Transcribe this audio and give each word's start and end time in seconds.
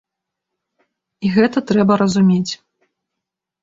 І 1.25 1.33
гэта 1.37 1.57
трэба 1.69 1.93
разумець. 2.05 2.53